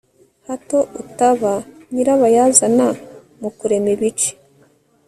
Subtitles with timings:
[0.47, 1.53] hato utaba
[1.93, 2.87] nyirabayazana
[3.39, 4.31] mu kurema ibice